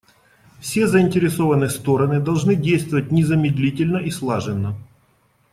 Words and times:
Все 0.59 0.87
заинтересованные 0.87 1.69
стороны 1.69 2.19
должны 2.19 2.55
действовать 2.55 3.11
незамедлительно 3.11 3.97
и 3.97 4.09
слаженно. 4.09 4.75